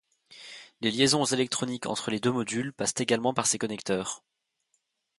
Les 0.81 0.89
liaisons 0.89 1.25
électroniques 1.25 1.85
entre 1.85 2.09
les 2.09 2.19
deux 2.19 2.31
modules 2.31 2.73
passent 2.73 2.95
également 2.97 3.35
par 3.35 3.45
ces 3.45 3.59
connecteurs. 3.59 4.23